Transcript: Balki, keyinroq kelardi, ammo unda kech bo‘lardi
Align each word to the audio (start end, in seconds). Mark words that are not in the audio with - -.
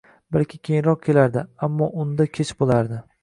Balki, 0.35 0.57
keyinroq 0.69 1.03
kelardi, 1.09 1.45
ammo 1.69 1.91
unda 2.05 2.29
kech 2.39 2.57
bo‘lardi 2.63 3.03